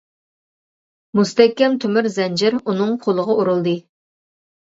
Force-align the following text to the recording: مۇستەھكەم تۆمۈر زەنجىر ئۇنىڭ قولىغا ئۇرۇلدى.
مۇستەھكەم 1.17 1.75
تۆمۈر 1.83 2.09
زەنجىر 2.15 2.57
ئۇنىڭ 2.61 2.97
قولىغا 3.05 3.35
ئۇرۇلدى. 3.43 3.77